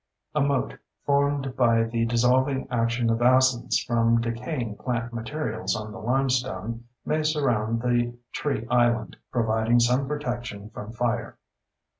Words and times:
A 0.33 0.41
moat, 0.41 0.75
formed 1.05 1.55
by 1.55 1.83
the 1.83 2.05
dissolving 2.07 2.67
action 2.71 3.11
of 3.11 3.21
acids 3.21 3.83
from 3.83 4.19
decaying 4.19 4.77
plant 4.77 5.13
materials 5.13 5.75
on 5.75 5.91
the 5.91 5.99
limestone, 5.99 6.85
may 7.05 7.21
surround 7.21 7.83
the 7.83 8.17
tree 8.31 8.65
island, 8.71 9.15
providing 9.31 9.79
some 9.79 10.07
protection 10.07 10.71
from 10.71 10.91
fire. 10.91 11.37